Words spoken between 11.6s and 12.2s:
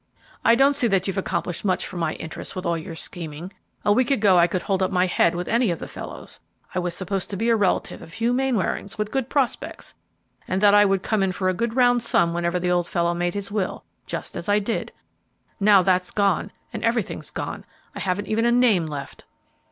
round